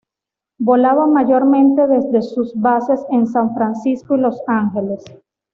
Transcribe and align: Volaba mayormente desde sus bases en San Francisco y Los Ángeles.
Volaba 0.57 1.05
mayormente 1.05 1.85
desde 1.85 2.23
sus 2.23 2.59
bases 2.59 3.01
en 3.11 3.27
San 3.27 3.53
Francisco 3.53 4.15
y 4.17 4.21
Los 4.21 4.41
Ángeles. 4.47 5.03